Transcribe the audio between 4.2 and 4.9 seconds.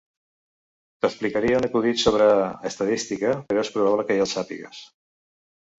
ja el sàpigues.